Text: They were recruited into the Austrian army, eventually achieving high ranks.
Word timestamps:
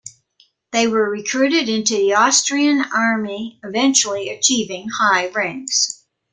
They 0.71 0.87
were 0.87 1.07
recruited 1.11 1.69
into 1.69 1.95
the 1.95 2.15
Austrian 2.15 2.83
army, 2.91 3.59
eventually 3.63 4.29
achieving 4.29 4.89
high 4.89 5.27
ranks. 5.27 6.05